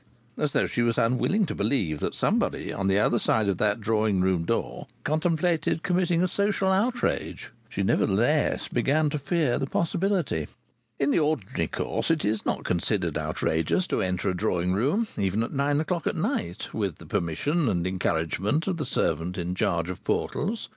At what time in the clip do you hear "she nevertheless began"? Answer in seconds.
7.69-9.11